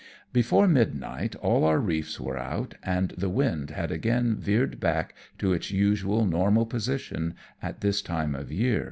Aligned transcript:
Before 0.33 0.67
midnight 0.67 1.35
all 1.35 1.63
our 1.63 1.77
reefs 1.79 2.19
were 2.19 2.35
out, 2.35 2.73
and 2.81 3.09
the 3.19 3.29
wind 3.29 3.69
had 3.69 3.91
again 3.91 4.35
veered 4.35 4.79
back 4.79 5.13
to 5.37 5.53
its 5.53 5.69
usual 5.69 6.25
normal 6.25 6.65
position 6.65 7.35
at 7.61 7.81
this 7.81 8.01
time 8.01 8.33
of 8.33 8.47
the 8.47 8.55
year. 8.55 8.79